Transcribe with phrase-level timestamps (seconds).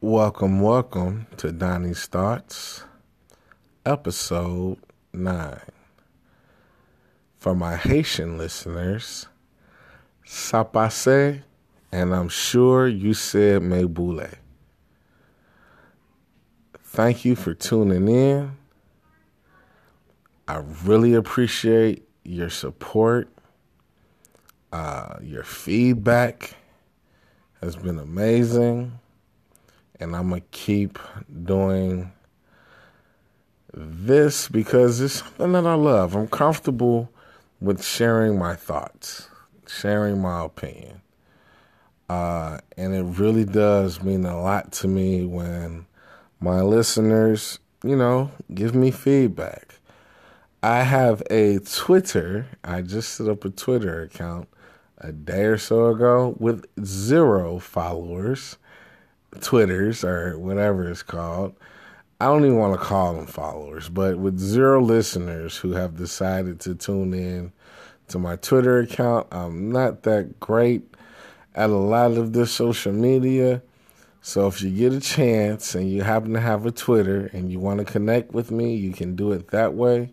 [0.00, 2.84] Welcome, welcome to Donnie's Thoughts,
[3.84, 4.78] episode
[5.12, 5.60] 9.
[7.40, 9.26] For my Haitian listeners,
[10.24, 11.42] Sapase,
[11.90, 14.34] and I'm sure you said Mebule.
[16.80, 18.56] Thank you for tuning in.
[20.46, 23.28] I really appreciate your support.
[24.72, 26.54] Uh, your feedback
[27.60, 29.00] has been amazing
[30.00, 30.98] and I'm gonna keep
[31.44, 32.12] doing
[33.72, 36.14] this because it's something that I love.
[36.14, 37.10] I'm comfortable
[37.60, 39.28] with sharing my thoughts,
[39.66, 41.02] sharing my opinion.
[42.08, 45.86] Uh, and it really does mean a lot to me when
[46.40, 49.74] my listeners, you know, give me feedback.
[50.62, 54.48] I have a Twitter, I just set up a Twitter account
[54.96, 58.56] a day or so ago with zero followers
[59.40, 61.54] Twitters or whatever it's called.
[62.20, 66.58] I don't even want to call them followers, but with zero listeners who have decided
[66.60, 67.52] to tune in
[68.08, 70.82] to my Twitter account, I'm not that great
[71.54, 73.62] at a lot of this social media.
[74.20, 77.60] So if you get a chance and you happen to have a Twitter and you
[77.60, 80.12] want to connect with me, you can do it that way.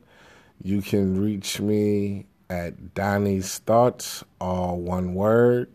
[0.62, 5.74] You can reach me at Donnie's Thoughts, all one word,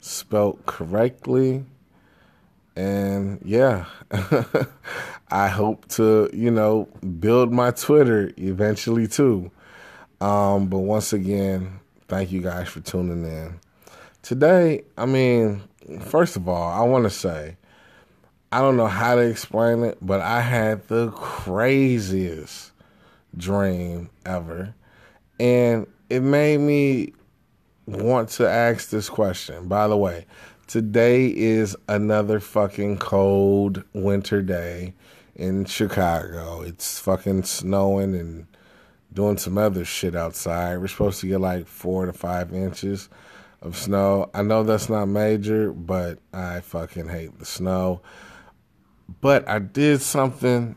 [0.00, 1.64] spelt correctly
[2.76, 3.86] and yeah,
[5.30, 6.88] I hope to, you know,
[7.20, 9.50] build my Twitter eventually too.
[10.20, 13.60] Um, but once again, thank you guys for tuning in.
[14.22, 15.62] Today, I mean,
[16.00, 17.56] first of all, I want to say,
[18.50, 22.72] I don't know how to explain it, but I had the craziest
[23.36, 24.74] dream ever.
[25.40, 27.12] And it made me
[27.86, 29.66] want to ask this question.
[29.68, 30.26] By the way,
[30.66, 34.94] Today is another fucking cold winter day
[35.36, 36.62] in Chicago.
[36.62, 38.46] It's fucking snowing and
[39.12, 40.78] doing some other shit outside.
[40.78, 43.10] We're supposed to get like four to five inches
[43.60, 44.30] of snow.
[44.32, 48.00] I know that's not major, but I fucking hate the snow.
[49.20, 50.76] But I did something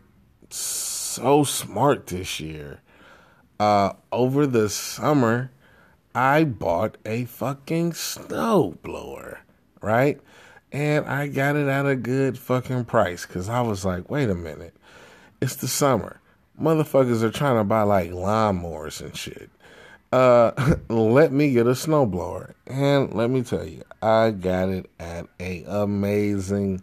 [0.49, 2.81] so smart this year.
[3.57, 5.49] Uh, over the summer,
[6.13, 9.39] I bought a fucking snow blower
[9.81, 10.19] right?
[10.71, 14.35] And I got it at a good fucking price because I was like, wait a
[14.35, 14.75] minute,
[15.41, 16.19] it's the summer.
[16.61, 19.49] Motherfuckers are trying to buy like lawnmowers and shit.
[20.11, 22.53] Uh, let me get a snowblower.
[22.65, 26.81] And let me tell you, I got it at a amazing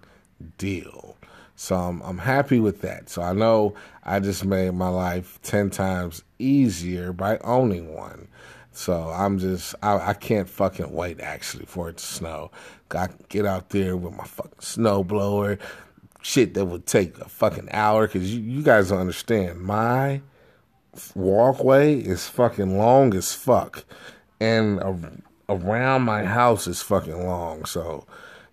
[0.58, 1.16] deal.
[1.56, 3.08] So I'm, I'm happy with that.
[3.08, 3.74] So I know
[4.04, 8.28] I just made my life 10 times easier by owning one.
[8.76, 12.50] So I'm just, I, I can't fucking wait actually for it to snow.
[12.90, 15.58] I get out there with my fucking snow blower,
[16.22, 19.60] shit that would take a fucking hour because you, you guys don't understand.
[19.60, 20.22] My
[21.14, 23.84] walkway is fucking long as fuck,
[24.40, 24.98] and a,
[25.48, 27.64] around my house is fucking long.
[27.66, 28.06] So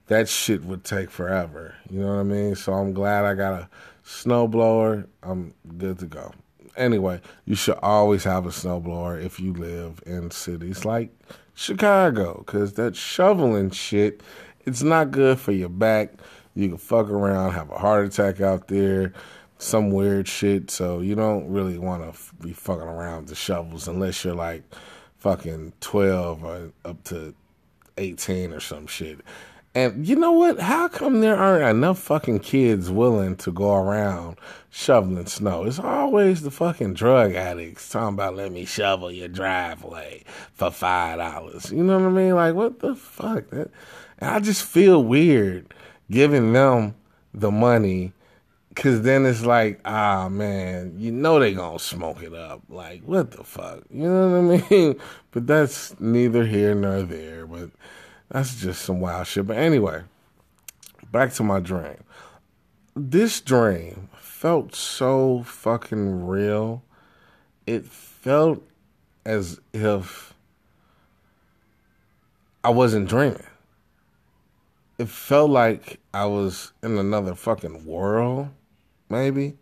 [0.08, 1.76] that shit would take forever.
[1.90, 2.56] You know what I mean?
[2.56, 3.70] So I'm glad I got a
[4.03, 5.08] snow blower.
[5.24, 6.32] I'm good to go
[6.78, 11.12] anyway, you should always have a snowblower if you live in cities like
[11.54, 14.22] Chicago, because that shoveling shit,
[14.66, 16.14] it's not good for your back.
[16.56, 19.14] You can fuck around, have a heart attack out there,
[19.58, 20.72] some weird shit.
[20.72, 24.64] So you don't really want to f- be fucking around the shovels unless you're like
[25.18, 27.34] fucking 12 or up to
[27.98, 29.20] 18 or some shit.
[29.74, 30.59] And you know what?
[30.59, 34.38] How come there aren't enough fucking kids willing to go around
[34.70, 35.64] shoveling snow?
[35.64, 41.20] It's always the fucking drug addicts talking about let me shovel your driveway for five
[41.20, 41.72] dollars.
[41.72, 42.36] You know what I mean?
[42.36, 43.50] Like what the fuck?
[43.52, 43.72] That,
[44.22, 45.74] I just feel weird
[46.09, 46.96] giving them
[47.34, 48.12] the money
[48.74, 52.62] Cause then it's like, ah man, you know they gonna smoke it up.
[52.70, 53.84] Like, what the fuck?
[53.90, 55.00] You know what I mean?
[55.32, 57.46] But that's neither here nor there.
[57.46, 57.70] But
[58.31, 59.46] that's just some wild shit.
[59.46, 60.03] But anyway,
[61.12, 61.97] back to my dream.
[62.96, 66.82] This dream felt so fucking real.
[67.67, 68.64] It felt
[69.26, 70.34] as if
[72.64, 73.44] I wasn't dreaming.
[74.97, 78.50] It felt like I was in another fucking world,
[79.09, 79.58] maybe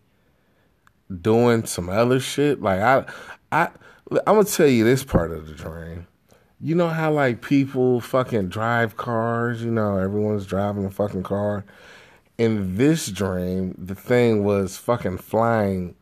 [1.20, 2.62] doing some other shit.
[2.62, 3.04] Like I,
[3.50, 3.68] I,
[4.12, 6.06] I'm gonna tell you this part of the dream
[6.60, 11.64] you know how like people fucking drive cars, you know, everyone's driving a fucking car.
[12.36, 15.94] In this dream, the thing was fucking flying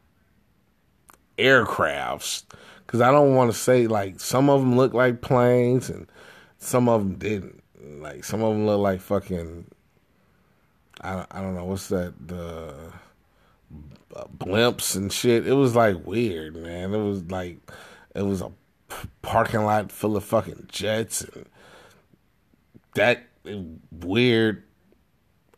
[1.37, 2.45] aircrafts.
[2.87, 6.07] Cause I don't want to say like some of them look like planes and
[6.59, 7.63] some of them didn't.
[8.01, 9.67] Like some of them look like fucking
[11.01, 12.75] I I don't know what's that the
[14.17, 15.47] uh, blimps and shit.
[15.47, 16.95] It was like weird, man.
[16.95, 17.59] It was like
[18.15, 18.51] it was a
[19.23, 21.47] parking lot full of fucking jets and
[22.95, 23.27] that
[23.91, 24.65] weird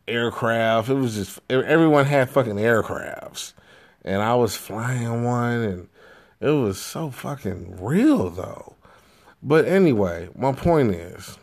[0.07, 0.89] aircraft.
[0.89, 3.53] It was just everyone had fucking aircrafts,
[4.03, 5.89] and I was flying one, and
[6.39, 8.75] it was so fucking real though.
[9.43, 11.37] But anyway, my point is,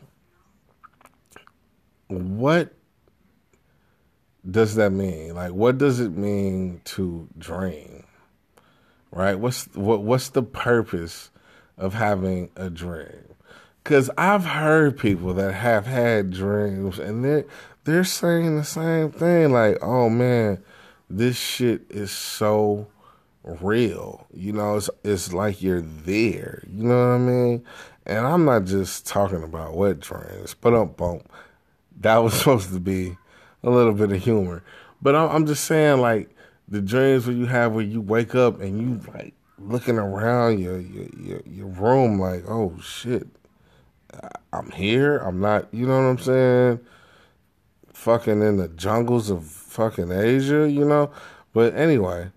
[2.06, 2.72] what
[4.48, 5.34] does that mean?
[5.34, 8.04] Like, what does it mean to dream?
[9.10, 9.34] Right?
[9.34, 10.02] What's what?
[10.02, 11.30] What's the purpose
[11.78, 13.34] of having a dream?
[13.82, 17.46] Because I've heard people that have had dreams, and they're
[17.84, 19.52] they're saying the same thing.
[19.52, 20.62] Like, oh man,
[21.08, 22.86] this shit is so
[23.44, 24.26] real.
[24.32, 26.62] You know, it's it's like you're there.
[26.70, 27.64] You know what I mean?
[28.04, 31.30] And I'm not just talking about wet dreams, but um, bump.
[32.00, 33.16] That was supposed to be
[33.62, 34.62] a little bit of humor.
[35.00, 36.34] But I'm, I'm just saying, like
[36.68, 40.80] the dreams where you have where you wake up and you like looking around your
[40.80, 43.26] your your, your room, like, oh shit,
[44.52, 45.18] I'm here.
[45.18, 45.72] I'm not.
[45.72, 46.80] You know what I'm saying?
[47.92, 51.10] Fucking in the jungles of fucking Asia, you know.
[51.52, 52.30] But anyway,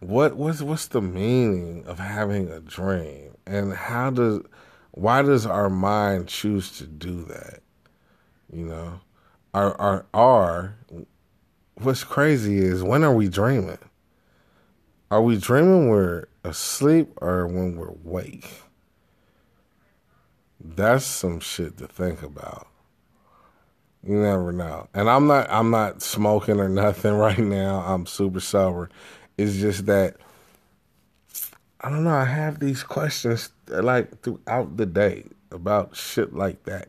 [0.00, 4.40] what what's what's the meaning of having a dream, and how does
[4.90, 7.60] why does our mind choose to do that?
[8.52, 9.00] You know
[9.54, 10.76] our our are
[11.74, 13.78] what's crazy is when are we dreaming?
[15.10, 18.62] Are we dreaming we're asleep or when we're awake?
[20.64, 22.68] That's some shit to think about.
[24.04, 24.88] You never know.
[24.94, 27.80] And I'm not I'm not smoking or nothing right now.
[27.80, 28.90] I'm super sober.
[29.38, 30.16] It's just that
[31.80, 36.88] I don't know, I have these questions like throughout the day about shit like that.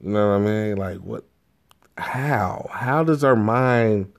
[0.00, 0.76] You know what I mean?
[0.76, 1.24] Like what
[1.96, 2.68] how?
[2.72, 4.12] How does our mind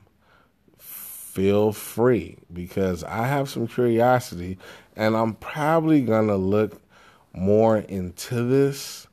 [0.79, 4.59] Feel free because I have some curiosity
[4.97, 6.83] and I'm probably going to look
[7.33, 9.07] more into this,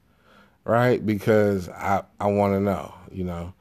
[0.64, 1.04] right?
[1.06, 3.54] Because I, I want to know, you know,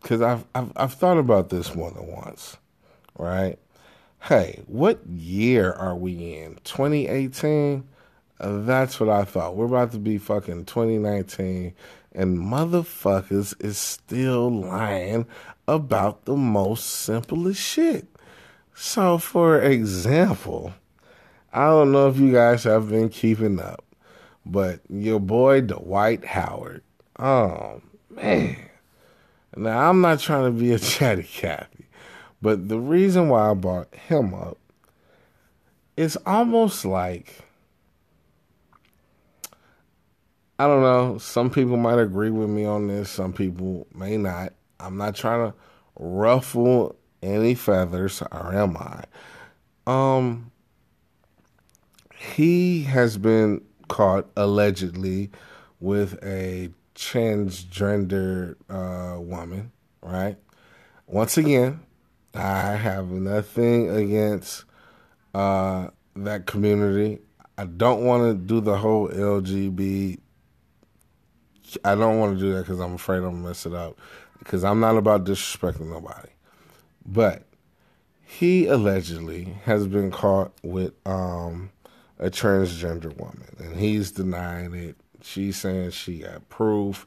[0.00, 2.56] because I've, I've, I've thought about this more than once,
[3.18, 3.58] right?
[4.24, 6.58] hey, what year are we in?
[6.64, 7.88] 2018?
[8.40, 9.54] That's what I thought.
[9.54, 11.74] We're about to be fucking 2019,
[12.12, 15.26] and motherfuckers is still lying
[15.68, 18.06] about the most simplest shit.
[18.74, 20.72] So, for example,
[21.52, 23.84] I don't know if you guys have been keeping up,
[24.46, 26.82] but your boy Dwight Howard.
[27.18, 28.56] Oh, man.
[29.54, 31.86] Now, I'm not trying to be a chatty Cathy.
[32.40, 34.56] But the reason why I brought him up
[35.96, 37.44] is almost like
[40.60, 44.52] I don't know, some people might agree with me on this, some people may not.
[44.78, 45.56] I'm not trying to
[45.98, 49.04] ruffle any feathers, or am I?
[49.86, 50.52] Um
[52.14, 55.30] he has been caught allegedly
[55.80, 60.36] with a transgender uh, woman, right?
[61.06, 61.80] Once again,
[62.34, 64.64] I have nothing against
[65.34, 67.20] uh, that community.
[67.56, 70.18] I don't want to do the whole LGB.
[71.84, 73.98] I don't want to do that because I'm afraid I'm gonna mess it up.
[74.38, 76.30] Because I'm not about disrespecting nobody.
[77.04, 77.44] But
[78.24, 81.70] he allegedly has been caught with um,
[82.18, 84.96] a transgender woman, and he's denying it.
[85.22, 87.06] She's saying she got proof,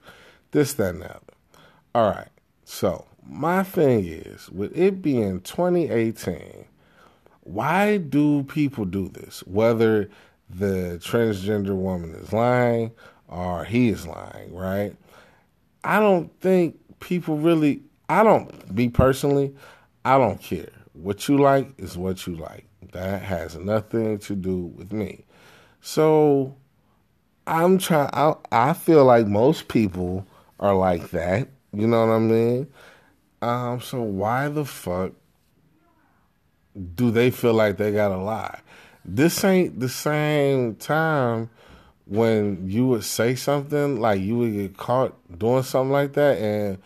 [0.51, 1.23] this, that, and that.
[1.95, 2.27] All right,
[2.65, 6.65] so my thing is, with it being 2018,
[7.41, 9.39] why do people do this?
[9.47, 10.09] Whether
[10.49, 12.91] the transgender woman is lying
[13.27, 14.95] or he is lying, right?
[15.83, 19.53] I don't think people really, I don't, me personally,
[20.05, 20.69] I don't care.
[20.93, 22.65] What you like is what you like.
[22.91, 25.25] That has nothing to do with me.
[25.81, 26.55] So
[27.47, 28.09] I'm trying,
[28.51, 30.25] I, feel like most people
[30.59, 31.47] are like that.
[31.73, 32.67] You know what I mean?
[33.41, 35.13] Um, so why the fuck
[36.95, 38.59] do they feel like they gotta lie?
[39.05, 41.49] this ain't the same time
[42.05, 46.77] when you would say something like you would get caught doing something like that and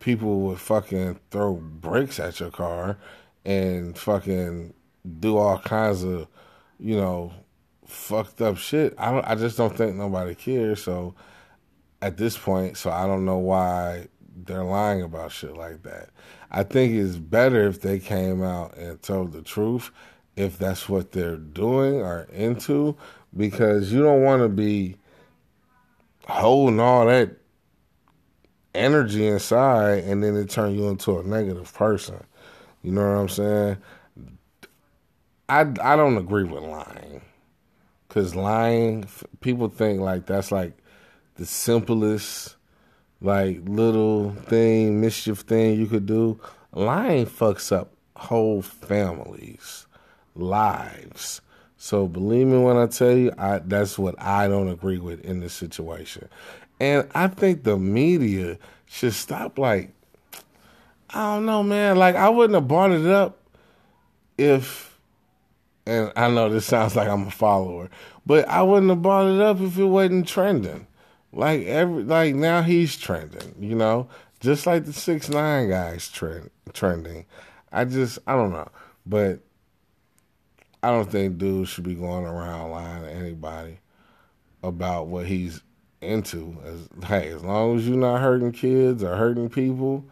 [0.00, 2.98] people would fucking throw brakes at your car
[3.44, 4.74] and fucking
[5.20, 6.26] do all kinds of,
[6.78, 7.32] you know,
[7.86, 8.94] fucked up shit.
[8.98, 10.82] I don't I just don't think nobody cares.
[10.82, 11.14] So
[12.02, 16.10] at this point, so I don't know why they're lying about shit like that.
[16.50, 19.90] I think it's better if they came out and told the truth
[20.36, 22.96] if that's what they're doing or into
[23.36, 24.96] because you don't want to be
[26.26, 27.36] holding all that
[28.74, 32.22] energy inside and then it turn you into a negative person.
[32.82, 33.76] You know what I'm saying?
[35.48, 37.22] I I don't agree with lying.
[38.08, 39.06] Cuz lying
[39.40, 40.76] people think like that's like
[41.36, 42.56] the simplest
[43.20, 46.38] like little thing, mischief thing you could do.
[46.72, 49.86] Lying fucks up whole families,
[50.34, 51.40] lives.
[51.84, 55.40] So believe me when I tell you, I, that's what I don't agree with in
[55.40, 56.30] this situation.
[56.80, 59.92] And I think the media should stop like
[61.10, 61.98] I don't know, man.
[61.98, 63.36] Like I wouldn't have brought it up
[64.38, 64.98] if
[65.84, 67.90] and I know this sounds like I'm a follower,
[68.24, 70.86] but I wouldn't have brought it up if it wasn't trending.
[71.34, 74.08] Like every like now he's trending, you know,
[74.40, 77.26] just like the 6ix9ine guys trend trending.
[77.70, 78.70] I just I don't know,
[79.04, 79.40] but
[80.84, 83.78] I don't think dudes should be going around lying to anybody
[84.62, 85.62] about what he's
[86.02, 86.58] into.
[86.62, 90.04] As hey, as long as you're not hurting kids or hurting people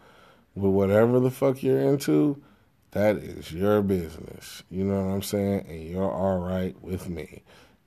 [0.55, 2.41] with whatever the fuck you're into,
[2.89, 4.63] that is your business.
[4.71, 5.67] You know what I'm saying?
[5.69, 7.43] And you're all right with me.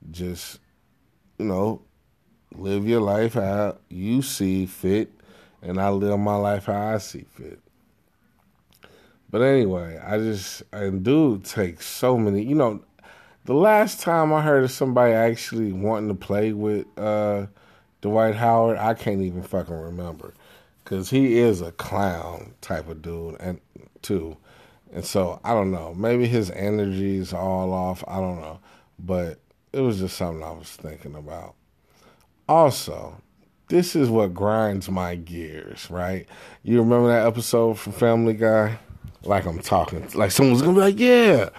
[0.09, 0.59] Just
[1.37, 1.81] you know,
[2.55, 5.11] live your life how you see fit,
[5.61, 7.59] and I live my life how I see fit.
[9.29, 12.43] But anyway, I just and dude takes so many.
[12.43, 12.81] You know,
[13.45, 17.47] the last time I heard of somebody actually wanting to play with uh,
[18.01, 20.33] Dwight Howard, I can't even fucking remember,
[20.83, 23.59] because he is a clown type of dude, and
[24.01, 24.37] too,
[24.93, 25.93] and so I don't know.
[25.93, 28.03] Maybe his energy is all off.
[28.07, 28.59] I don't know,
[28.97, 29.39] but
[29.73, 31.55] it was just something I was thinking about.
[32.47, 33.21] Also,
[33.67, 36.25] this is what grinds my gears, right?
[36.63, 38.79] You remember that episode from Family Guy?
[39.23, 41.49] Like I'm talking, like someone's gonna be like, yeah.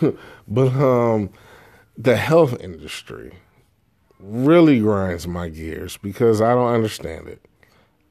[0.48, 1.30] but um,
[1.96, 3.32] the health industry
[4.20, 7.44] really grinds my gears because I don't understand it.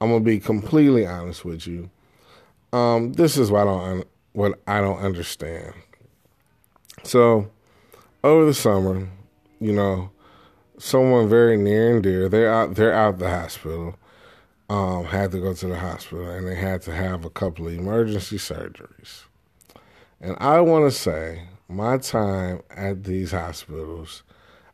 [0.00, 1.90] I'm gonna be completely honest with you.
[2.72, 5.74] Um, this is what I don't what I don't understand.
[7.02, 7.50] So,
[8.22, 9.08] over the summer,
[9.60, 10.10] you know,
[10.78, 13.96] someone very near and dear, they're out they're out the hospital
[14.68, 17.74] um, had to go to the hospital and they had to have a couple of
[17.74, 19.24] emergency surgeries.
[20.20, 24.22] And I want to say, my time at these hospitals,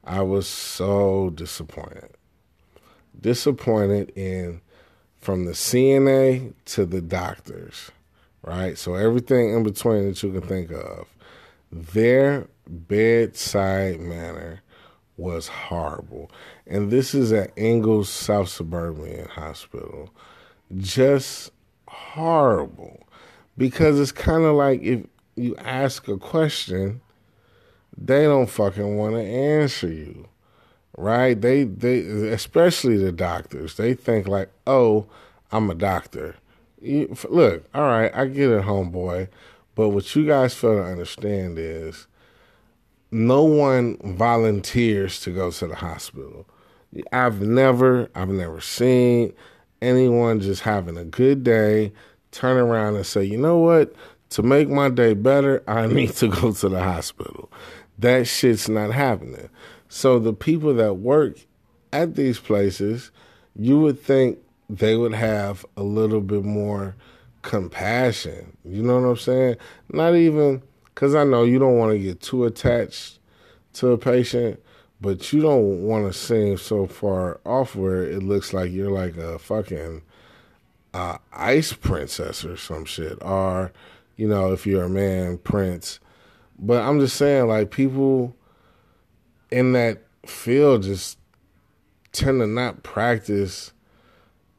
[0.02, 2.10] I was so disappointed.
[3.20, 4.60] Disappointed in
[5.20, 7.90] from the CNA to the doctors,
[8.42, 8.76] right?
[8.76, 11.06] So everything in between that you can think of.
[11.72, 14.62] Their bedside manner
[15.16, 16.30] was horrible.
[16.66, 20.10] And this is at Ingalls South Suburban Hospital.
[20.76, 21.50] Just
[21.88, 23.06] horrible.
[23.56, 25.04] Because it's kind of like if
[25.36, 27.00] you ask a question,
[27.96, 30.28] they don't fucking want to answer you.
[30.96, 31.40] Right?
[31.40, 33.76] They they especially the doctors.
[33.76, 35.06] They think like, "Oh,
[35.50, 36.36] I'm a doctor."
[36.80, 39.28] You, look, all right, I get it, homeboy.
[39.74, 42.06] But what you guys fail to understand is
[43.14, 46.46] no one volunteers to go to the hospital.
[47.12, 49.32] I've never, I've never seen
[49.80, 51.92] anyone just having a good day
[52.32, 53.94] turn around and say, you know what?
[54.30, 57.52] To make my day better, I need to go to the hospital.
[58.00, 59.48] That shit's not happening.
[59.88, 61.38] So the people that work
[61.92, 63.12] at these places,
[63.54, 66.96] you would think they would have a little bit more
[67.42, 68.56] compassion.
[68.64, 69.56] You know what I'm saying?
[69.92, 70.62] Not even
[70.94, 73.18] because I know you don't want to get too attached
[73.74, 74.62] to a patient,
[75.00, 79.16] but you don't want to seem so far off where it looks like you're like
[79.16, 80.02] a fucking
[80.92, 83.72] uh, ice princess or some shit, or
[84.16, 85.98] you know, if you're a man, prince.
[86.58, 88.36] But I'm just saying, like people
[89.50, 91.18] in that field just
[92.12, 93.72] tend to not practice,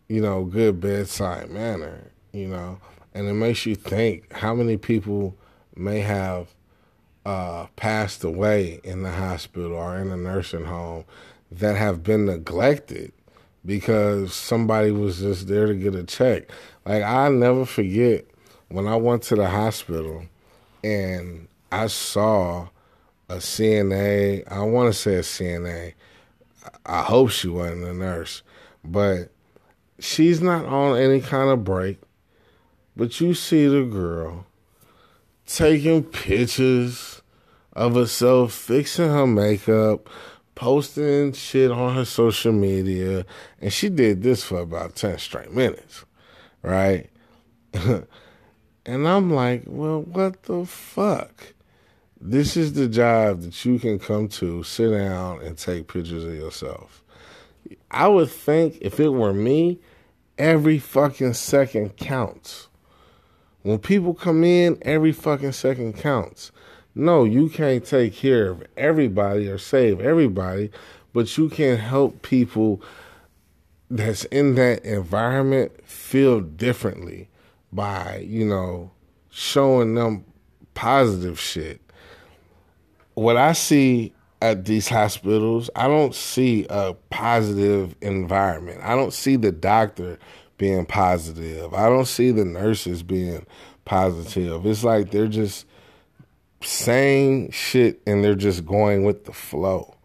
[0.10, 2.80] you know, good bedside manner, you know,
[3.14, 5.38] and it makes you think how many people
[5.76, 6.54] may have
[7.26, 11.06] uh, passed away in the hospital or in a nursing home
[11.52, 13.12] that have been neglected
[13.66, 16.50] because somebody was just there to get a check.
[16.86, 18.26] Like i never forget
[18.70, 20.26] when I went to the hospital
[20.84, 22.70] and I saw
[23.28, 24.52] a CNA.
[24.52, 25.94] I want to say a CNA.
[26.86, 28.44] I hope she wasn't a nurse,
[28.84, 29.32] but
[30.00, 32.00] she's not on any kind of break.
[32.96, 34.46] But you see the girl
[35.46, 37.22] taking pictures
[37.74, 40.10] of herself, fixing her makeup,
[40.56, 43.26] posting shit on her social media,
[43.60, 46.06] and she did this for about 10 straight minutes,
[46.62, 47.10] right?
[47.74, 48.08] and
[48.86, 51.54] I'm like, well, what the fuck?
[52.20, 56.34] This is the job that you can come to, sit down, and take pictures of
[56.34, 57.04] yourself.
[57.92, 59.80] I would think if it were me,
[60.38, 62.68] every fucking second counts.
[63.66, 66.52] When people come in, every fucking second counts.
[66.94, 70.70] No, you can't take care of everybody or save everybody,
[71.14, 72.80] but you can help people
[73.90, 77.28] that's in that environment feel differently
[77.74, 78.92] by, you know,
[79.32, 80.26] showing them
[80.76, 81.82] positive shit.
[83.16, 88.82] What I see at these hospitals, I don't see a positive environment.
[88.84, 90.20] I don't see the doctor
[90.58, 91.74] being positive.
[91.74, 93.46] I don't see the nurses being
[93.84, 94.66] positive.
[94.66, 95.66] It's like they're just
[96.62, 99.96] saying shit and they're just going with the flow.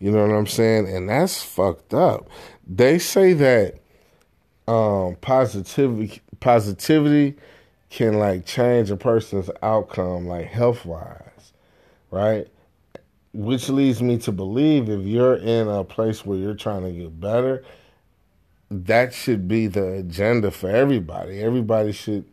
[0.00, 0.88] You know what I'm saying?
[0.88, 2.28] And that's fucked up.
[2.66, 3.80] They say that
[4.68, 7.36] um, positivity positivity
[7.90, 11.52] can like change a person's outcome, like health wise,
[12.10, 12.46] right?
[13.32, 17.18] Which leads me to believe if you're in a place where you're trying to get
[17.18, 17.64] better,
[18.70, 21.40] that should be the agenda for everybody.
[21.40, 22.24] Everybody should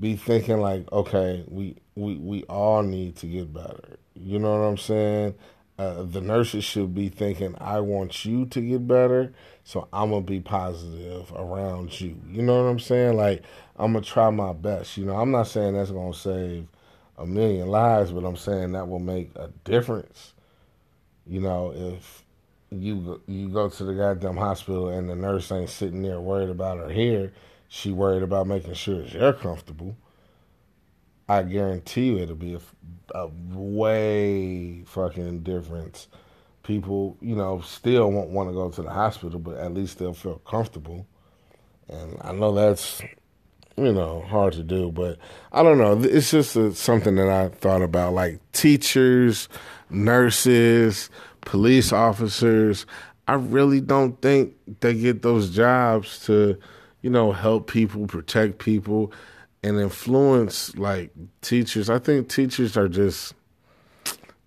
[0.00, 3.98] be thinking like, okay, we we we all need to get better.
[4.14, 5.34] You know what I'm saying?
[5.76, 9.32] Uh, the nurses should be thinking, I want you to get better,
[9.64, 12.16] so I'm gonna be positive around you.
[12.30, 13.16] You know what I'm saying?
[13.16, 13.42] Like
[13.76, 14.96] I'm gonna try my best.
[14.96, 16.66] You know, I'm not saying that's gonna save
[17.18, 20.34] a million lives, but I'm saying that will make a difference.
[21.26, 22.23] You know, if
[22.80, 26.78] you you go to the goddamn hospital and the nurse ain't sitting there worried about
[26.78, 27.32] her hair,
[27.68, 29.96] she worried about making sure you're comfortable.
[31.28, 32.60] I guarantee you it'll be a,
[33.18, 36.08] a way fucking difference.
[36.62, 40.14] People, you know, still won't want to go to the hospital, but at least they'll
[40.14, 41.06] feel comfortable.
[41.88, 43.02] And I know that's,
[43.76, 45.18] you know, hard to do, but
[45.52, 46.00] I don't know.
[46.02, 49.48] It's just a, something that I thought about, like teachers,
[49.90, 51.10] nurses,
[51.44, 52.86] police officers.
[53.26, 56.58] I really don't think they get those jobs to,
[57.02, 59.12] you know, help people, protect people
[59.62, 61.88] and influence like teachers.
[61.88, 63.34] I think teachers are just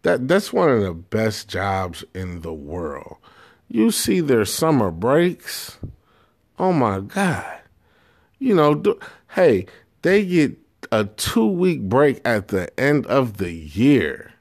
[0.03, 3.17] that that's one of the best jobs in the world.
[3.67, 5.77] You see their summer breaks.
[6.59, 7.59] Oh my god.
[8.39, 9.65] You know, do, hey,
[10.03, 10.57] they get
[10.91, 14.33] a 2 week break at the end of the year.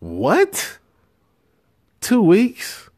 [0.00, 0.77] What?
[2.08, 2.88] 2 weeks?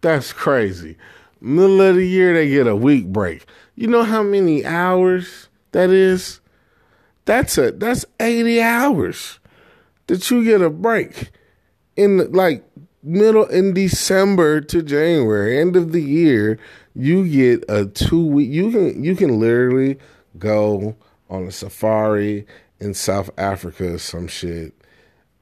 [0.00, 0.96] That's crazy.
[1.40, 3.46] Middle of the year they get a week break.
[3.76, 6.40] You know how many hours that is,
[7.24, 9.38] that's a that's 80 hours
[10.08, 11.30] that you get a break
[11.94, 12.64] in like
[13.00, 16.58] middle in December to January, end of the year,
[16.96, 19.98] you get a two week you can you can literally
[20.36, 20.96] go
[21.30, 22.44] on a safari
[22.80, 24.74] in South Africa or some shit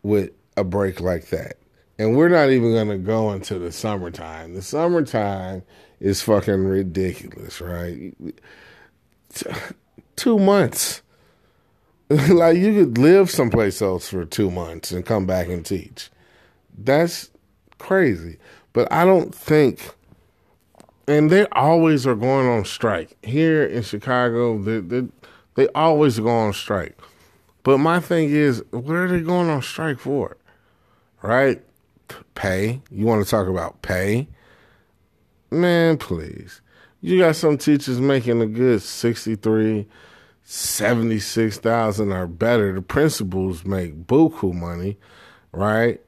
[0.02, 1.56] with a break like that.
[1.98, 4.54] And we're not even gonna go into the summertime.
[4.54, 5.62] The summertime
[6.00, 8.14] is fucking ridiculous, right?
[10.16, 11.02] two months.
[12.08, 16.10] like you could live someplace else for two months and come back and teach.
[16.76, 17.30] That's
[17.78, 18.38] crazy.
[18.72, 19.94] But I don't think,
[21.08, 24.58] and they always are going on strike here in Chicago.
[24.62, 25.08] They they,
[25.54, 26.96] they always go on strike.
[27.64, 30.36] But my thing is, what are they going on strike for?
[31.22, 31.62] Right?
[32.34, 32.82] Pay.
[32.90, 34.28] You want to talk about pay?
[35.50, 36.60] Man, please.
[37.00, 39.86] You got some teachers making a good 63,
[40.42, 42.72] 76,000 or better.
[42.74, 44.98] The principals make buku money,
[45.52, 46.00] right?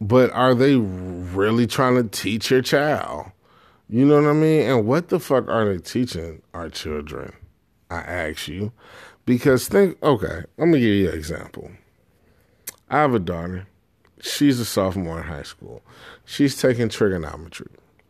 [0.00, 3.32] But are they really trying to teach your child?
[3.88, 4.62] You know what I mean?
[4.62, 7.32] And what the fuck are they teaching our children?
[7.90, 8.72] I ask you.
[9.24, 11.70] Because think, okay, let me give you an example.
[12.90, 13.66] I have a daughter.
[14.22, 15.82] She's a sophomore in high school.
[16.24, 17.66] She's taking trigonometry.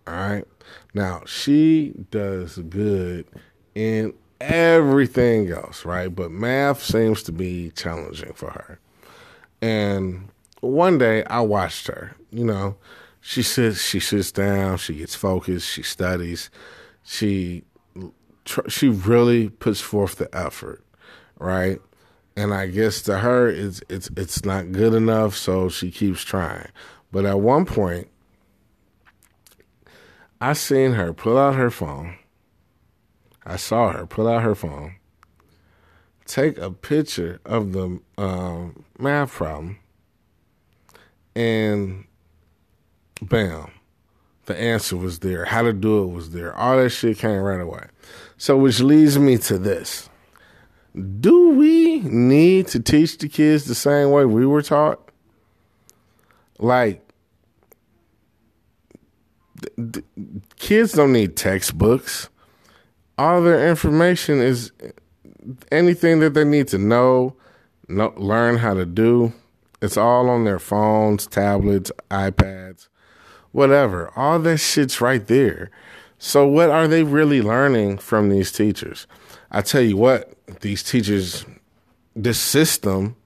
[0.07, 0.44] All right.
[0.92, 3.27] Now, she does good
[3.75, 6.14] in everything else, right?
[6.14, 8.79] But math seems to be challenging for her.
[9.62, 10.29] And
[10.61, 12.77] one day I watched her, you know,
[13.22, 16.51] she sits she sits down, she gets focused, she studies,
[17.05, 17.62] she
[18.68, 20.85] she really puts forth the effort,
[21.38, 21.81] right?
[22.37, 26.68] And I guess to her it's it's it's not good enough, so she keeps trying.
[27.11, 28.09] But at one point,
[30.40, 32.16] I seen her pull out her phone.
[33.45, 34.97] I saw her pull out her phone,
[36.27, 39.79] take a picture of the um, math problem,
[41.35, 42.05] and
[43.21, 43.73] bam,
[44.47, 45.45] the answer was there.
[45.45, 46.55] How to do it was there.
[46.55, 47.87] All that shit came right away.
[48.37, 50.09] So, which leads me to this
[50.95, 55.01] do we need to teach the kids the same way we were taught?
[56.59, 57.03] Like,
[59.77, 60.05] th-
[60.57, 62.29] kids don't need textbooks.
[63.17, 64.73] All their information is
[65.71, 67.37] anything that they need to know,
[67.89, 69.33] know, learn how to do.
[69.81, 72.89] It's all on their phones, tablets, iPads,
[73.51, 74.13] whatever.
[74.15, 75.71] All that shit's right there.
[76.19, 79.09] So, what are they really learning from these teachers?
[79.53, 81.45] I tell you what, these teachers,
[82.17, 83.17] this system,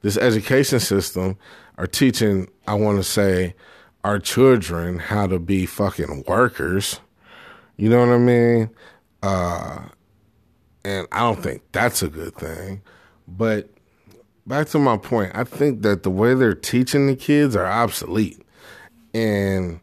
[0.00, 1.36] this education system,
[1.76, 3.54] are teaching, I want to say,
[4.02, 7.00] our children how to be fucking workers.
[7.76, 8.70] You know what I mean?
[9.22, 9.84] Uh,
[10.84, 12.80] and I don't think that's a good thing.
[13.28, 13.68] But
[14.46, 18.40] back to my point, I think that the way they're teaching the kids are obsolete.
[19.12, 19.80] And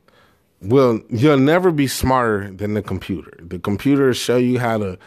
[0.61, 3.37] well, you'll never be smarter than the computer.
[3.39, 4.99] The computer show you how to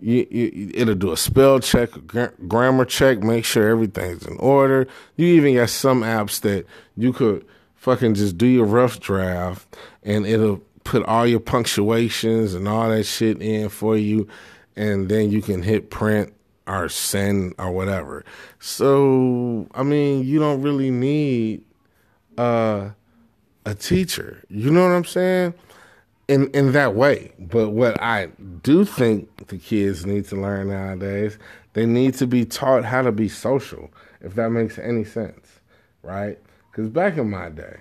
[0.00, 4.86] you, you, it'll do a spell check, a grammar check, make sure everything's in order.
[5.16, 10.26] You even got some apps that you could fucking just do your rough draft and
[10.26, 14.28] it'll put all your punctuations and all that shit in for you.
[14.76, 16.32] And then you can hit print
[16.68, 18.24] or send or whatever.
[18.60, 21.64] So, I mean, you don't really need
[22.36, 22.90] uh,
[23.64, 24.44] a teacher.
[24.48, 25.54] You know what I'm saying?
[26.28, 27.32] In in that way.
[27.38, 28.26] But what I
[28.62, 31.38] do think the kids need to learn nowadays,
[31.72, 35.60] they need to be taught how to be social, if that makes any sense,
[36.02, 36.38] right?
[36.70, 37.78] Because back in my day,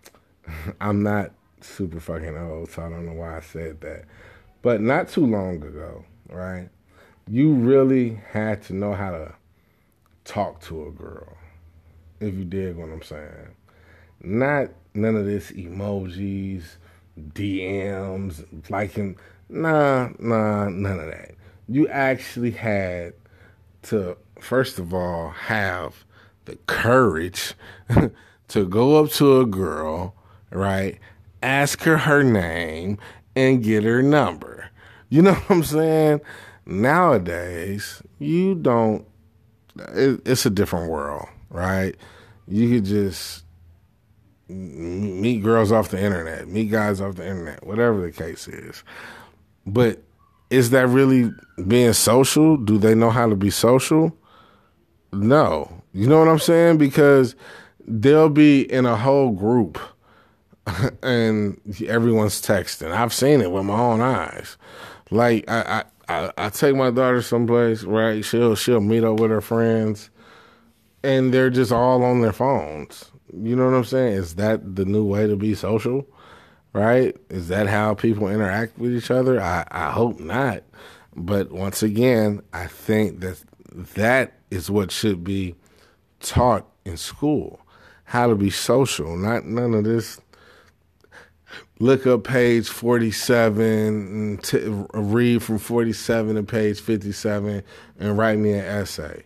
[0.80, 4.04] I'm not super fucking old, so I don't know why I said that.
[4.60, 6.68] But not too long ago, right?
[7.28, 9.34] You really had to know how to
[10.24, 11.36] talk to a girl,
[12.20, 13.54] if you dig what I'm saying.
[14.20, 16.76] Not none of this emojis
[17.18, 19.16] DMs, liking.
[19.48, 21.32] Nah, nah, none of that.
[21.68, 23.14] You actually had
[23.82, 26.04] to, first of all, have
[26.44, 27.54] the courage
[28.48, 30.14] to go up to a girl,
[30.50, 30.98] right?
[31.42, 32.98] Ask her her name
[33.34, 34.70] and get her number.
[35.08, 36.20] You know what I'm saying?
[36.64, 39.06] Nowadays, you don't,
[39.76, 41.96] it, it's a different world, right?
[42.46, 43.44] You could just
[44.52, 48.84] meet girls off the internet, meet guys off the internet, whatever the case is.
[49.66, 50.02] But
[50.50, 51.32] is that really
[51.66, 52.56] being social?
[52.56, 54.16] Do they know how to be social?
[55.12, 55.82] No.
[55.92, 56.78] You know what I'm saying?
[56.78, 57.34] Because
[57.86, 59.78] they'll be in a whole group
[61.02, 62.92] and everyone's texting.
[62.92, 64.56] I've seen it with my own eyes.
[65.10, 68.24] Like I, I, I, take my daughter someplace, right?
[68.24, 70.10] She'll she'll meet up with her friends
[71.02, 74.14] and they're just all on their phones you know what I'm saying?
[74.14, 76.06] Is that the new way to be social?
[76.72, 77.16] Right?
[77.28, 79.40] Is that how people interact with each other?
[79.40, 80.62] I, I hope not.
[81.14, 83.42] But once again, I think that
[83.94, 85.54] that is what should be
[86.20, 87.60] taught in school.
[88.04, 90.20] How to be social, not none of this
[91.78, 94.58] look up page 47 and t-
[94.94, 97.62] read from 47 to page 57
[97.98, 99.24] and write me an essay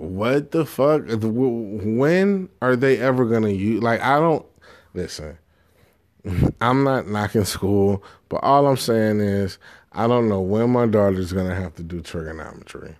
[0.00, 1.02] what the fuck?
[1.06, 3.82] When are they ever gonna use?
[3.82, 4.46] Like, I don't
[4.94, 5.36] listen.
[6.60, 9.58] I'm not knocking school, but all I'm saying is
[9.92, 12.96] I don't know when my daughter's gonna have to do trigonometry.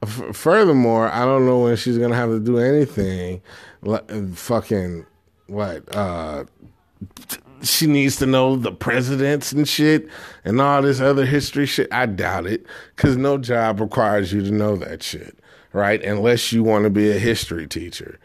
[0.00, 3.42] F- furthermore, I don't know when she's gonna have to do anything.
[3.82, 5.06] Like, fucking
[5.48, 5.92] what?
[5.92, 6.44] Uh,
[7.62, 10.06] she needs to know the presidents and shit
[10.44, 11.92] and all this other history shit.
[11.92, 15.36] I doubt it, because no job requires you to know that shit
[15.74, 16.02] right?
[16.02, 18.18] Unless you want to be a history teacher.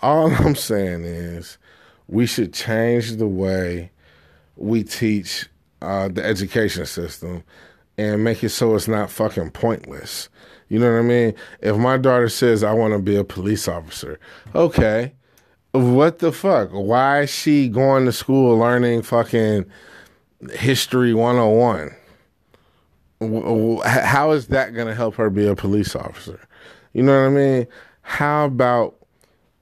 [0.00, 1.58] All I'm saying is
[2.08, 3.90] we should change the way
[4.56, 5.48] we teach
[5.82, 7.44] uh, the education system
[7.98, 10.30] and make it so it's not fucking pointless.
[10.68, 11.34] You know what I mean?
[11.60, 14.18] If my daughter says, I want to be a police officer,
[14.54, 15.12] okay.
[15.72, 16.70] What the fuck?
[16.70, 19.66] Why is she going to school learning fucking
[20.52, 21.94] history 101?
[23.84, 26.40] How is that going to help her be a police officer?
[26.92, 27.66] You know what I mean?
[28.02, 28.96] How about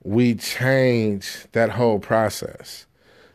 [0.03, 2.87] we change that whole process?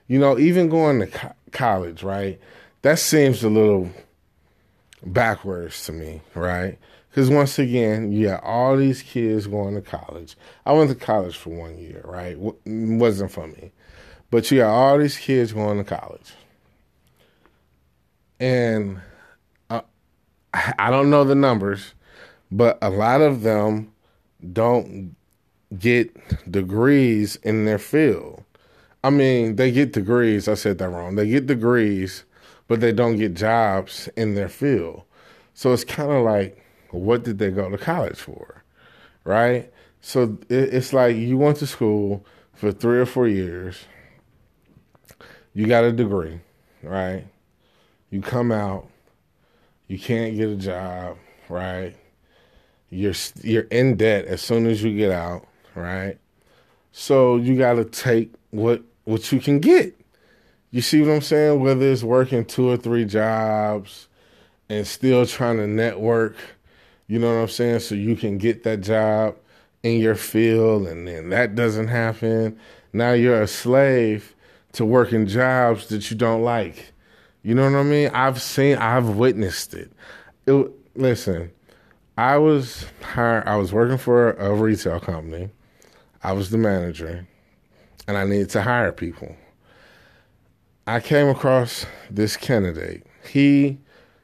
[0.08, 2.40] You know, even going to co- college, right?
[2.82, 3.90] That seems a little
[5.06, 6.78] backwards to me, right?
[7.10, 10.36] Because once again, you got all these kids going to college.
[10.66, 12.38] I went to college for one year, right?
[12.38, 13.72] Wasn't for me.
[14.30, 16.34] But you got all these kids going to college.
[18.38, 19.00] And
[19.70, 19.82] uh,
[20.54, 21.94] I don't know the numbers,
[22.52, 23.94] but a lot of them
[24.54, 25.16] don't
[25.78, 26.12] get
[26.50, 28.44] degrees in their field.
[29.04, 30.48] I mean, they get degrees.
[30.48, 31.16] I said that wrong.
[31.16, 32.24] They get degrees,
[32.68, 35.04] but they don't get jobs in their field.
[35.54, 38.64] So it's kind of like, what did they go to college for?
[39.24, 39.72] Right?
[40.02, 43.86] So it's like you went to school for three or four years,
[45.54, 46.40] you got a degree,
[46.84, 47.26] right?
[48.10, 48.88] You come out,
[49.88, 51.18] you can't get a job,
[51.50, 51.96] right?
[52.90, 56.18] You're you're in debt as soon as you get out, right?
[56.92, 60.00] So you got to take what what you can get.
[60.72, 61.60] You see what I'm saying?
[61.62, 64.08] Whether it's working two or three jobs
[64.70, 66.36] and still trying to network,
[67.08, 67.80] you know what I'm saying?
[67.80, 69.36] So you can get that job
[69.84, 72.60] in your field and then that doesn't happen.
[72.92, 74.36] Now you're a slave
[74.74, 76.92] to working jobs that you don't like.
[77.44, 78.10] You know what I mean?
[78.14, 79.92] I've seen, I've witnessed it.
[80.48, 81.52] it listen,
[82.18, 85.50] I was hired, I was working for a retail company.
[86.24, 87.28] I was the manager
[88.08, 89.36] and I needed to hire people.
[90.88, 93.06] I came across this candidate.
[93.28, 93.80] He,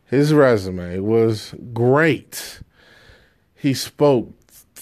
[0.06, 2.62] his resume was great.
[3.56, 4.32] He spoke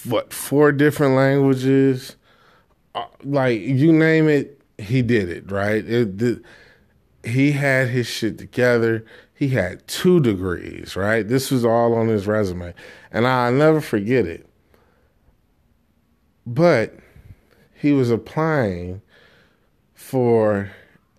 [0.06, 2.16] what four different languages,
[2.96, 5.52] uh, like you name it, he did it.
[5.52, 5.86] Right?
[5.86, 6.42] It, the,
[7.24, 9.06] he had his shit together.
[9.40, 10.98] He had two degrees.
[10.98, 11.26] Right?
[11.26, 12.74] This was all on his resume,
[13.10, 14.46] and I'll never forget it.
[16.46, 16.94] But
[17.74, 19.02] he was applying
[19.94, 20.70] for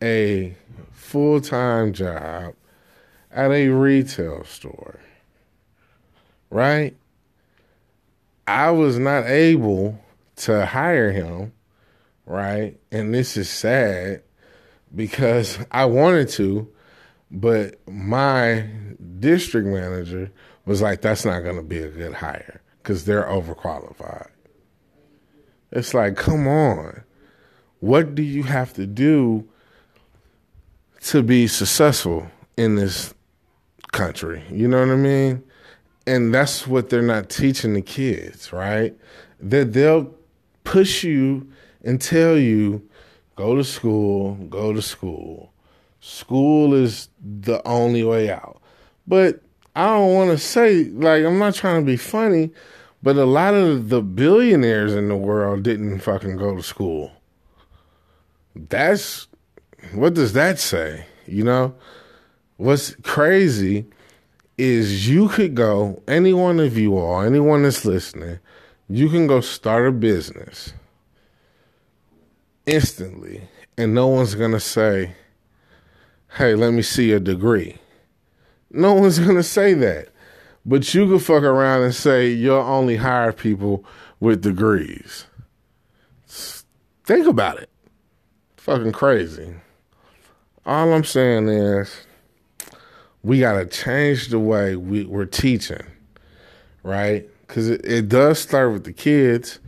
[0.03, 0.55] a
[0.93, 2.53] full time job
[3.33, 5.01] at a retail store.
[6.51, 6.95] Right?
[8.47, 9.99] I was not able
[10.37, 11.55] to hire him.
[12.27, 12.79] Right?
[12.93, 14.25] And this is sad
[14.95, 16.71] because I wanted to,
[17.31, 18.69] but my
[19.19, 20.31] district manager
[20.67, 24.29] was like, that's not going to be a good hire because they're overqualified.
[25.73, 27.03] It's like, come on.
[27.79, 29.49] What do you have to do
[31.05, 33.15] to be successful in this
[33.93, 34.43] country?
[34.51, 35.43] You know what I mean?
[36.07, 38.95] And that's what they're not teaching the kids, right?
[39.39, 40.13] That they'll
[40.65, 41.51] push you
[41.85, 42.87] and tell you,
[43.37, 45.53] go to school, go to school.
[46.01, 48.61] School is the only way out.
[49.07, 49.43] But
[49.77, 52.51] I don't want to say, like, I'm not trying to be funny,
[53.03, 57.13] but a lot of the billionaires in the world didn't fucking go to school.
[58.55, 59.29] That's
[59.95, 61.07] what does that say?
[61.27, 61.75] You know?
[62.57, 63.87] What's crazy
[64.59, 68.39] is you could go, any one of you all, anyone that's listening,
[68.89, 70.75] you can go start a business
[72.67, 75.15] instantly, and no one's gonna say,
[76.35, 77.79] Hey, let me see a degree.
[78.71, 80.09] No one's gonna say that.
[80.65, 83.85] But you could fuck around and say you'll only hire people
[84.21, 85.27] with degrees.
[87.05, 87.71] Think about it.
[88.57, 89.55] Fucking crazy.
[90.67, 92.07] All I'm saying is
[93.23, 95.83] we got to change the way we, we're teaching,
[96.83, 97.29] right?
[97.47, 99.59] Because it, it does start with the kids,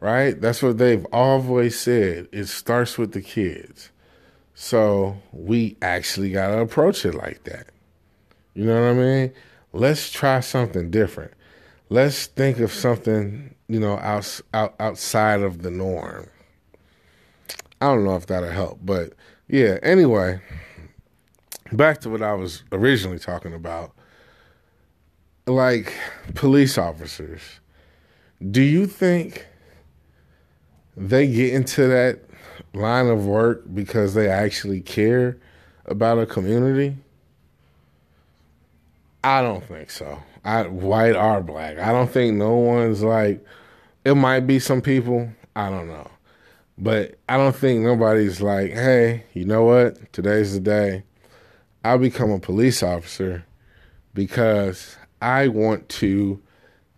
[0.00, 0.38] right?
[0.40, 2.28] That's what they've always said.
[2.32, 3.90] It starts with the kids.
[4.62, 7.66] So we actually got to approach it like that.
[8.54, 9.32] You know what I mean?
[9.72, 11.32] let's try something different.
[11.88, 16.28] Let's think of something, you know, out, out, outside of the norm.
[17.80, 19.14] I don't know if that'll help, but
[19.48, 20.40] yeah, anyway,
[21.72, 23.90] back to what I was originally talking about.
[25.44, 25.92] Like
[26.36, 27.40] police officers,
[28.48, 29.44] do you think
[30.96, 32.20] they get into that
[32.74, 35.38] line of work because they actually care
[35.86, 36.96] about a community?
[39.24, 40.22] I don't think so.
[40.44, 41.78] I white or black.
[41.78, 43.44] I don't think no one's like.
[44.04, 45.30] It might be some people.
[45.54, 46.10] I don't know,
[46.76, 50.12] but I don't think nobody's like, hey, you know what?
[50.12, 51.04] Today's the day.
[51.84, 53.44] I'll become a police officer
[54.14, 56.40] because I want to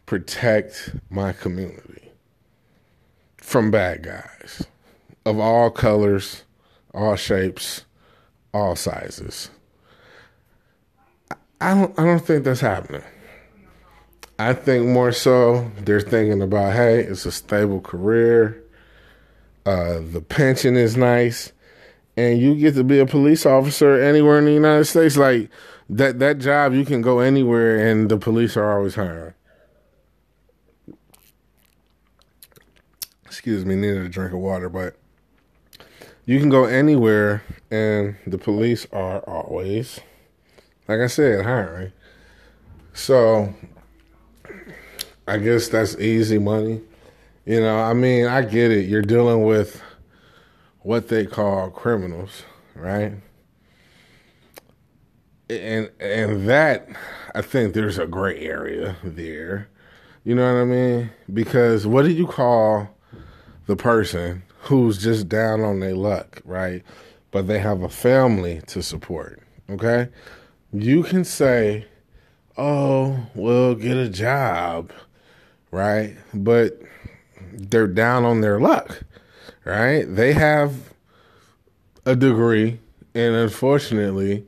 [0.06, 2.12] protect my community
[3.37, 4.66] from bad guys
[5.26, 6.44] of all colors,
[6.92, 7.84] all shapes,
[8.52, 9.50] all sizes.
[11.60, 13.02] I don't I don't think that's happening.
[14.38, 18.62] I think more so they're thinking about, hey, it's a stable career.
[19.64, 21.52] Uh, the pension is nice,
[22.16, 25.48] and you get to be a police officer anywhere in the United States, like
[25.88, 29.34] that that job you can go anywhere and the police are always hiring.
[33.24, 34.96] Excuse me, needed a drink of water, but
[36.26, 40.00] you can go anywhere and the police are always
[40.88, 41.92] like I said, hiring.
[42.92, 43.54] So
[45.26, 46.80] I guess that's easy money.
[47.46, 48.87] You know, I mean, I get it.
[48.87, 49.82] You're dealing with
[50.80, 53.12] what they call criminals, right?
[55.50, 56.88] And and that
[57.34, 59.68] I think there's a gray area there.
[60.24, 61.10] You know what I mean?
[61.32, 62.88] Because what do you call
[63.66, 66.83] the person who's just down on their luck, right?
[67.31, 70.09] But they have a family to support, okay?
[70.72, 71.87] You can say,
[72.57, 74.92] "Oh, well, get a job."
[75.70, 76.16] Right?
[76.33, 76.81] But
[77.53, 79.03] they're down on their luck,
[79.64, 80.05] right?
[80.09, 80.94] They have
[82.07, 82.79] a degree,
[83.14, 84.46] and unfortunately,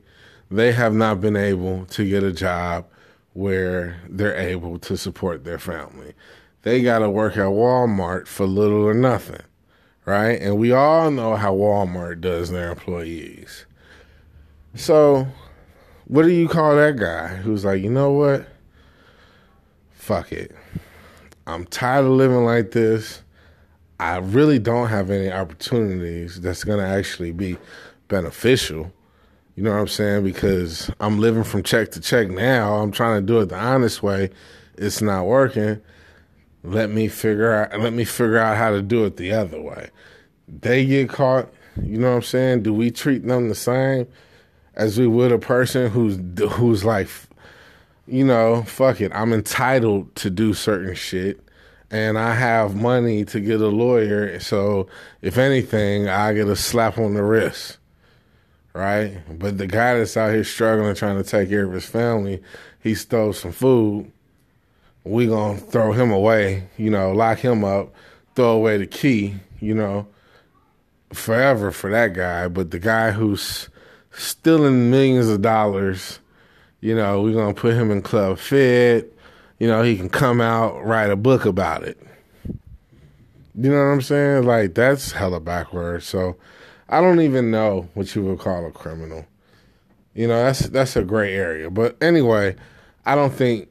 [0.49, 2.85] they have not been able to get a job
[3.33, 6.13] where they're able to support their family.
[6.63, 9.41] They got to work at Walmart for little or nothing,
[10.07, 10.41] right?
[10.41, 13.65] And we all know how Walmart does their employees.
[14.73, 15.27] So,
[16.05, 18.47] what do you call that guy who's like, you know what?
[19.91, 20.55] Fuck it.
[21.45, 23.21] I'm tired of living like this.
[23.99, 27.57] I really don't have any opportunities that's going to actually be
[28.07, 28.93] beneficial.
[29.55, 30.23] You know what I'm saying?
[30.23, 32.75] Because I'm living from check to check now.
[32.75, 34.29] I'm trying to do it the honest way.
[34.77, 35.81] It's not working.
[36.67, 39.89] Let me figure out let me figure out how to do it the other way.
[40.47, 41.49] They get caught,
[41.81, 42.63] you know what I'm saying?
[42.63, 44.07] Do we treat them the same
[44.75, 46.19] as we would a person who's
[46.51, 47.07] who's like
[48.05, 49.11] you know, fuck it.
[49.13, 51.41] I'm entitled to do certain shit
[51.89, 54.39] and I have money to get a lawyer.
[54.39, 54.87] So
[55.21, 57.77] if anything, I get a slap on the wrist,
[58.73, 59.17] right?
[59.39, 62.41] But the guy that's out here struggling, trying to take care of his family,
[62.81, 64.11] he stole some food.
[65.07, 67.93] We gonna throw him away, you know, lock him up,
[68.35, 70.07] throw away the key, you know,
[71.13, 72.47] forever for that guy.
[72.47, 73.69] But the guy who's
[74.11, 76.19] stealing millions of dollars,
[76.81, 79.09] you know, we're gonna put him in Club Fed
[79.59, 81.97] you know, he can come out, write a book about it.
[82.45, 84.43] You know what I'm saying?
[84.45, 86.05] Like, that's hella backwards.
[86.05, 86.35] So,
[86.89, 89.25] I don't even know what you would call a criminal.
[90.13, 91.69] You know, that's that's a gray area.
[91.69, 92.55] But anyway,
[93.05, 93.67] I don't think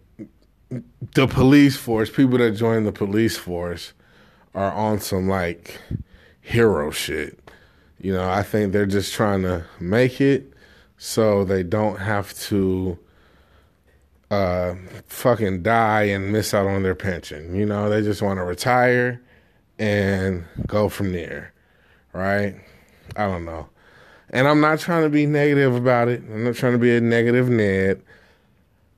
[1.14, 3.92] the police force, people that join the police force,
[4.54, 5.80] are on some like
[6.40, 7.38] hero shit.
[8.00, 10.52] You know, I think they're just trying to make it
[10.98, 12.98] so they don't have to
[14.30, 14.74] uh,
[15.06, 17.54] fucking die and miss out on their pension.
[17.54, 19.20] You know, they just want to retire
[19.78, 21.52] and go from there,
[22.12, 22.56] right?
[23.14, 23.68] I don't know.
[24.30, 26.22] And I'm not trying to be negative about it.
[26.22, 28.02] I'm not trying to be a negative Ned.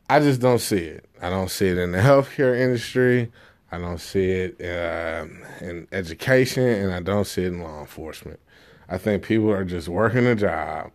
[0.09, 1.08] I just don't see it.
[1.21, 3.31] I don't see it in the healthcare industry.
[3.71, 5.27] I don't see it uh,
[5.61, 8.41] in education, and I don't see it in law enforcement.
[8.89, 10.91] I think people are just working a job,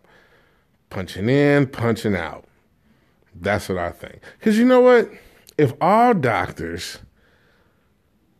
[0.90, 2.44] punching in, punching out.
[3.34, 4.20] That's what I think.
[4.38, 5.08] Because you know what?
[5.56, 6.98] If all doctors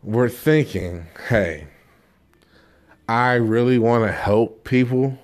[0.03, 1.67] were thinking, hey,
[3.07, 5.17] I really want to help people,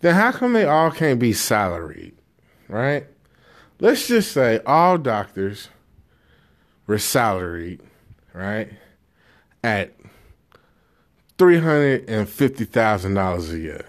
[0.00, 2.14] then how come they all can't be salaried,
[2.68, 3.06] right?
[3.80, 5.68] Let's just say all doctors
[6.86, 7.80] were salaried,
[8.32, 8.70] right,
[9.62, 9.94] at
[11.38, 13.86] $350,000 a year,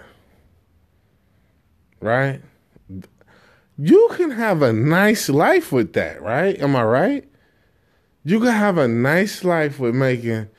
[1.99, 2.41] right?
[3.77, 6.57] you can have a nice life with that, right?
[6.59, 7.29] Am I right?
[8.23, 10.49] You can have a nice life with making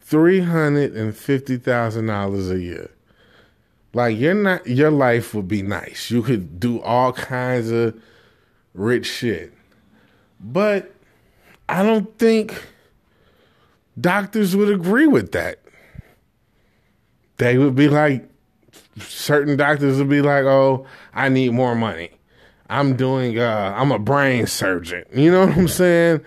[0.00, 2.90] three hundred and fifty thousand dollars a year.
[3.92, 6.10] Like you're not your life would be nice.
[6.10, 8.00] You could do all kinds of
[8.74, 9.52] rich shit.
[10.40, 10.92] But
[11.68, 12.66] I don't think
[13.98, 15.60] doctors would agree with that.
[17.38, 18.28] They would be like
[18.98, 22.10] certain doctors would be like, "Oh, I need more money."
[22.68, 25.04] I'm doing uh I'm a brain surgeon.
[25.14, 26.20] You know what I'm saying?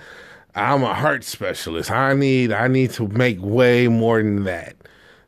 [0.55, 1.91] I'm a heart specialist.
[1.91, 4.75] I need I need to make way more than that.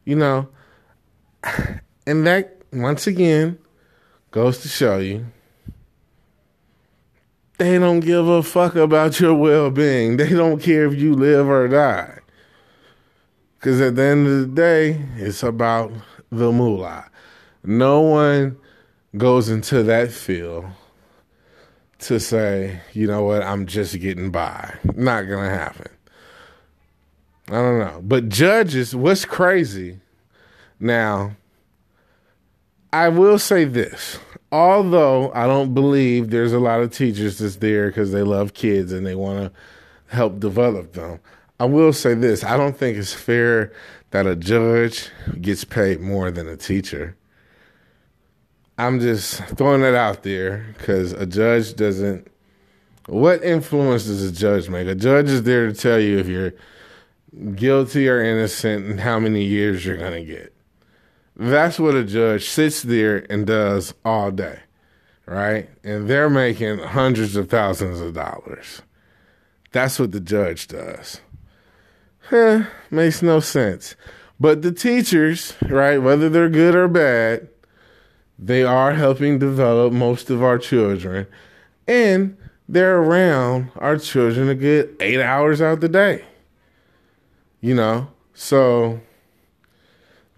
[0.06, 0.50] You know?
[2.08, 3.60] And that once again
[4.32, 5.28] goes to show you
[7.60, 10.18] they don't give a fuck about your well-being.
[10.18, 12.20] They don't care if you live or die.
[13.60, 15.92] Cuz at the end of the day, it's about
[16.32, 17.10] the moolah.
[17.64, 18.58] No one
[19.18, 20.66] goes into that field
[22.00, 24.76] to say, you know what, I'm just getting by.
[24.96, 25.92] Not gonna happen.
[27.50, 28.02] I don't know.
[28.02, 30.00] But judges, what's crazy
[30.80, 31.36] now,
[32.94, 34.18] I will say this.
[34.52, 38.92] Although I don't believe there's a lot of teachers that's there because they love kids
[38.92, 39.60] and they want to
[40.08, 41.20] help develop them.
[41.60, 42.44] I will say this.
[42.44, 43.72] I don't think it's fair
[44.12, 47.16] that a judge gets paid more than a teacher.
[48.78, 52.28] I'm just throwing that out there because a judge doesn't.
[53.08, 54.88] What influence does a judge make?
[54.88, 56.54] A judge is there to tell you if you're
[57.56, 60.54] guilty or innocent and how many years you're going to get.
[61.40, 64.60] That's what a judge sits there and does all day,
[65.26, 65.70] right?
[65.86, 68.82] And they're making hundreds of thousands of dollars.
[69.72, 71.22] That's what the judge does.
[72.24, 73.96] Huh, makes no sense.
[74.38, 77.48] But the teachers, right, whether they're good or bad,
[78.38, 81.26] they are helping develop most of our children.
[81.88, 82.36] And
[82.68, 86.26] they're around our children to get eight hours out the day.
[87.62, 89.00] You know, so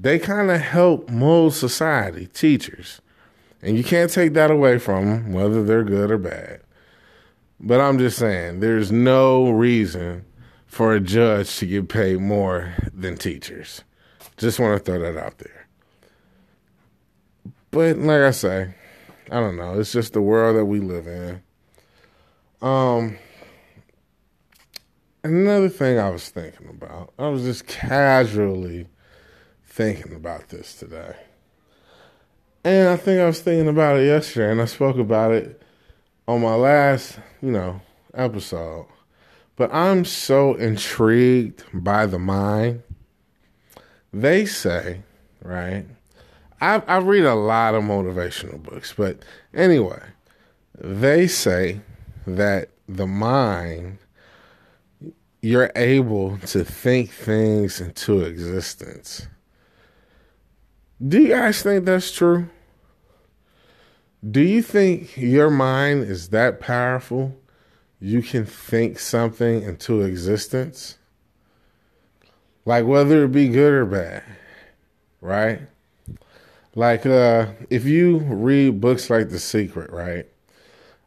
[0.02, 3.02] they kind of help mold society, teachers.
[3.62, 6.62] And you can't take that away from them, whether they're good or bad.
[7.60, 10.26] But I'm just saying, there's no reason
[10.66, 13.84] for a judge to get paid more than teachers.
[14.38, 15.68] Just want to throw that out there.
[17.70, 18.74] But like I say,
[19.30, 19.80] I don't know.
[19.80, 21.44] It's just the world that we live in.
[22.68, 23.20] Um,
[25.24, 28.88] another thing I was thinking about, I was just casually
[29.72, 31.16] thinking about this today.
[32.64, 35.62] And I think I was thinking about it yesterday, and I spoke about it
[36.28, 37.80] on my last, you know,
[38.14, 38.88] episode.
[39.56, 42.84] But I'm so intrigued by the mind.
[44.12, 45.04] They say,
[45.42, 45.86] right?
[46.60, 49.20] I, I read a lot of motivational books, but
[49.54, 50.02] anyway,
[50.78, 51.80] they say
[52.28, 54.00] that the mind,
[55.42, 59.28] you're able to think things into existence.
[61.06, 62.48] Do you guys think that's true?
[64.30, 67.36] Do you think your mind is that powerful?
[68.00, 71.00] You can think something into existence?
[72.66, 74.24] Like whether it be good or bad,
[75.22, 75.62] right?
[76.76, 80.28] Like uh if you read books like The Secret, right?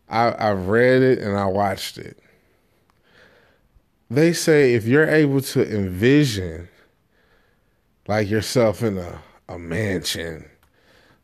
[0.09, 2.19] I, I've read it and I watched it.
[4.11, 6.69] They say if you're able to envision
[8.07, 10.49] like yourself in a, a mansion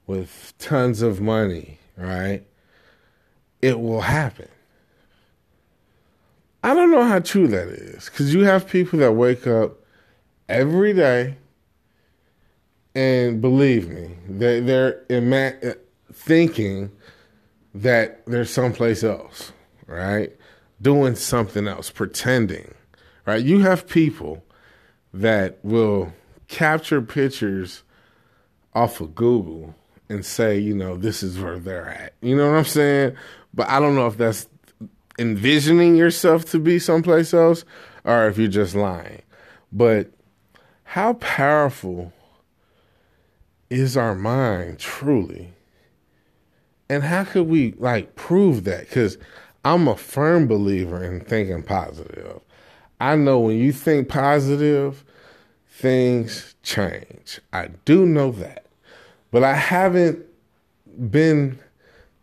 [0.06, 2.44] with tons of money right?
[3.62, 4.48] It will happen.
[6.64, 9.78] I don't know how true that is because you have people that wake up
[10.48, 11.36] every day
[12.94, 15.76] and believe me, they, they're ima-
[16.12, 16.90] thinking
[17.74, 19.52] that there's someplace else,
[19.86, 20.32] right?
[20.82, 22.74] Doing something else, pretending,
[23.26, 23.42] right?
[23.42, 24.44] You have people
[25.14, 26.12] that will
[26.48, 27.84] capture pictures
[28.74, 29.74] off of Google
[30.08, 32.14] and say, you know, this is where they're at.
[32.20, 33.16] You know what I'm saying?
[33.54, 34.48] But I don't know if that's
[35.18, 37.64] envisioning yourself to be someplace else
[38.04, 39.22] or if you're just lying.
[39.72, 40.10] But
[40.84, 42.12] how powerful
[43.68, 45.52] is our mind truly?
[46.88, 48.88] And how could we like prove that?
[48.88, 49.16] Because
[49.64, 52.40] I'm a firm believer in thinking positive.
[53.00, 55.04] I know when you think positive,
[55.80, 57.40] things change.
[57.52, 58.66] I do know that.
[59.30, 60.24] But I haven't
[61.10, 61.58] been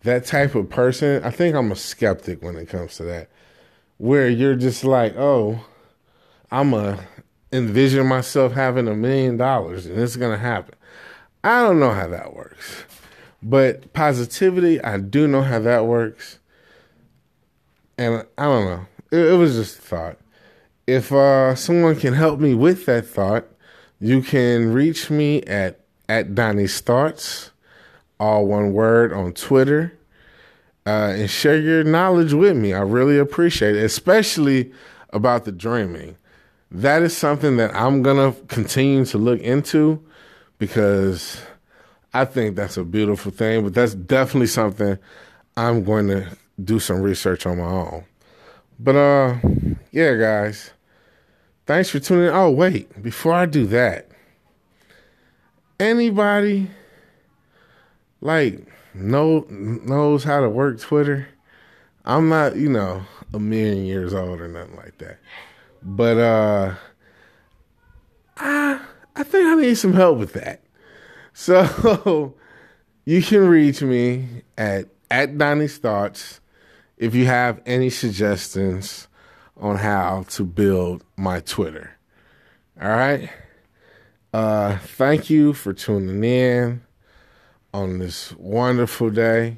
[0.04, 1.24] that type of person.
[1.24, 3.30] I think I'm a skeptic when it comes to that,
[3.98, 5.60] where you're just like, oh,
[6.52, 7.00] I'm a
[7.52, 10.76] envision myself having a million dollars and it's gonna happen.
[11.44, 12.84] I don't know how that works,
[13.42, 16.40] but positivity, I do know how that works,
[17.98, 18.86] and I don't know.
[19.12, 20.18] It, it was just a thought.
[20.88, 23.46] If uh, someone can help me with that thought,
[24.00, 27.52] you can reach me at at Donnie's Thoughts,
[28.20, 29.98] all one word on Twitter,
[30.86, 32.74] uh, and share your knowledge with me.
[32.74, 34.72] I really appreciate it, especially
[35.12, 36.16] about the dreaming.
[36.72, 40.02] That is something that I'm to continue to look into
[40.58, 41.42] because
[42.14, 44.98] I think that's a beautiful thing, but that's definitely something
[45.58, 48.06] I'm going to do some research on my own.
[48.80, 49.36] But uh
[49.92, 50.72] yeah, guys.
[51.68, 52.34] Thanks for tuning in.
[52.34, 54.08] Oh, wait, before I do that,
[55.80, 56.70] anybody
[58.22, 61.28] like know knows how to work Twitter,
[62.06, 63.04] I'm not, you know,
[63.34, 65.20] a million years old or nothing like that.
[65.84, 66.76] But uh
[68.38, 68.82] I
[69.18, 70.62] I think I need some help with that.
[71.34, 72.34] So
[73.06, 76.40] you can reach me at at Donnie's Thoughts
[76.98, 79.07] if you have any suggestions
[79.60, 81.92] on how to build my Twitter.
[82.82, 83.30] All right.
[84.34, 86.82] Uh, thank you for tuning in.
[87.74, 89.58] on this wonderful day.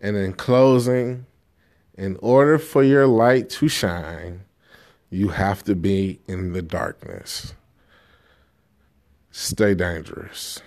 [0.00, 1.26] And in closing,
[1.96, 4.42] in order for your light to shine,
[5.10, 7.54] you have to be in the darkness.
[9.30, 10.60] Stay dangerous.